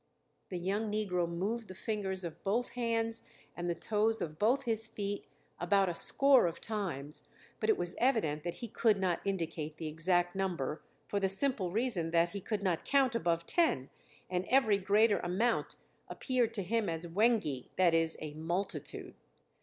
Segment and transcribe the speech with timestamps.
[0.49, 3.21] The young negro moved the fingers of both hands
[3.55, 5.27] and the toes of both his feet
[5.59, 9.85] about a score of times, but it was evident that he could not indicate the
[9.87, 13.91] exact number for the simple reason that he could not count above ten
[14.27, 15.75] and every greater amount
[16.07, 19.13] appeared to him as "wengi," that is, a multitude.